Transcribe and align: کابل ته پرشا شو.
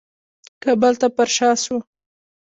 کابل 0.63 0.93
ته 1.01 1.07
پرشا 1.15 1.49
شو. 1.63 1.77